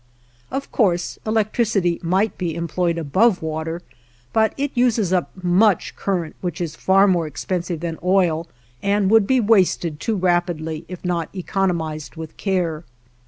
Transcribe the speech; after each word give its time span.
Of 0.49 0.71
course 0.71 1.19
electricity 1.27 1.99
might 2.01 2.35
be 2.35 2.55
employed 2.55 2.97
above 2.97 3.43
water, 3.43 3.83
but 4.33 4.55
it 4.57 4.71
uses 4.73 5.13
up 5.13 5.29
much 5.43 5.95
current 5.95 6.35
which 6.41 6.59
is 6.59 6.75
far 6.75 7.05
more 7.07 7.27
expensive 7.27 7.81
than 7.81 7.99
oil, 8.03 8.47
and 8.81 9.11
would 9.11 9.27
be 9.27 9.39
wasted 9.39 9.99
too 9.99 10.15
rapidly 10.15 10.85
if 10.87 11.05
not 11.05 11.29
economized 11.35 12.15
with 12.15 12.35
care. 12.35 12.83